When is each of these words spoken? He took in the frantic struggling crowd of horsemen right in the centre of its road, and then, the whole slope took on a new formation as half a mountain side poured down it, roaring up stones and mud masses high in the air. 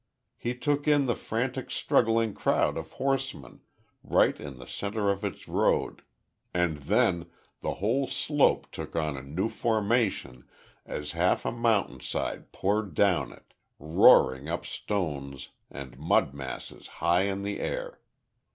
He 0.35 0.55
took 0.55 0.87
in 0.87 1.05
the 1.05 1.13
frantic 1.13 1.69
struggling 1.69 2.33
crowd 2.33 2.75
of 2.75 2.93
horsemen 2.93 3.61
right 4.01 4.35
in 4.39 4.57
the 4.57 4.65
centre 4.65 5.11
of 5.11 5.23
its 5.23 5.47
road, 5.47 6.01
and 6.55 6.77
then, 6.77 7.29
the 7.59 7.75
whole 7.75 8.07
slope 8.07 8.71
took 8.71 8.95
on 8.95 9.15
a 9.15 9.21
new 9.21 9.47
formation 9.47 10.49
as 10.87 11.11
half 11.11 11.45
a 11.45 11.51
mountain 11.51 11.99
side 11.99 12.51
poured 12.51 12.95
down 12.95 13.31
it, 13.31 13.53
roaring 13.77 14.49
up 14.49 14.65
stones 14.65 15.49
and 15.69 15.99
mud 15.99 16.33
masses 16.33 16.87
high 17.05 17.25
in 17.25 17.43
the 17.43 17.59
air. 17.59 17.99